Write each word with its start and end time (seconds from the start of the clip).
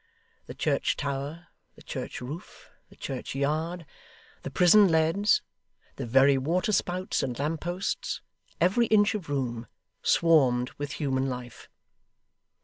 The 0.47 0.55
church 0.55 0.97
tower, 0.97 1.49
the 1.75 1.83
church 1.83 2.21
roof, 2.21 2.71
the 2.89 2.95
church 2.95 3.35
yard, 3.35 3.85
the 4.41 4.49
prison 4.49 4.87
leads, 4.91 5.43
the 5.97 6.07
very 6.07 6.39
water 6.39 6.71
spouts 6.71 7.21
and 7.21 7.37
lampposts 7.37 8.19
every 8.59 8.87
inch 8.87 9.13
of 9.13 9.29
room 9.29 9.67
swarmed 10.01 10.71
with 10.79 10.93
human 10.93 11.29
life. 11.29 11.69